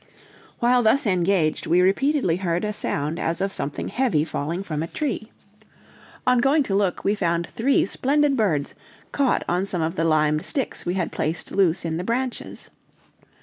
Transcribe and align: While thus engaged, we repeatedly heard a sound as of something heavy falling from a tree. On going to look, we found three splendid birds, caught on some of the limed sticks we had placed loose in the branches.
While 0.57 0.81
thus 0.81 1.05
engaged, 1.05 1.67
we 1.67 1.79
repeatedly 1.79 2.37
heard 2.37 2.65
a 2.65 2.73
sound 2.73 3.19
as 3.19 3.39
of 3.39 3.51
something 3.53 3.89
heavy 3.89 4.25
falling 4.25 4.63
from 4.63 4.81
a 4.81 4.87
tree. 4.87 5.31
On 6.25 6.39
going 6.39 6.63
to 6.63 6.73
look, 6.73 7.03
we 7.03 7.13
found 7.13 7.45
three 7.45 7.85
splendid 7.85 8.35
birds, 8.35 8.73
caught 9.11 9.43
on 9.47 9.63
some 9.63 9.83
of 9.83 9.93
the 9.97 10.03
limed 10.03 10.43
sticks 10.43 10.87
we 10.87 10.95
had 10.95 11.11
placed 11.11 11.51
loose 11.51 11.85
in 11.85 11.97
the 11.97 12.03
branches. 12.03 12.71